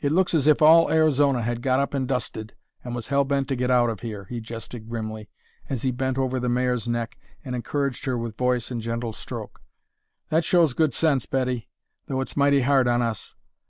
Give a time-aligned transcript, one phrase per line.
[0.00, 3.48] "It looks as if all Arizona had got up and dusted, and was hell bent
[3.48, 5.28] to get out of here," he jested grimly,
[5.68, 9.60] as he bent over the mare's neck and encouraged her with voice and gentle stroke.
[10.28, 11.68] "That shows good sense, Betty,
[12.06, 13.34] though it's mighty hard on us.